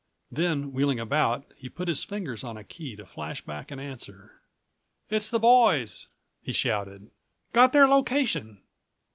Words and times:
Then, 0.31 0.71
wheeling 0.73 0.99
about, 0.99 1.45
he 1.57 1.69
put 1.69 1.87
his 1.87 2.03
fingers 2.03 2.43
on 2.43 2.57
a 2.57 2.63
key 2.63 2.95
to 2.95 3.05
flash 3.05 3.41
back 3.45 3.69
an 3.69 3.79
answer. 3.79 4.41
"It's 5.11 5.29
the 5.29 5.37
boys," 5.37 6.07
he 6.41 6.53
shouted. 6.53 7.11
"Got 7.53 7.71
their 7.71 7.87
location. 7.87 8.63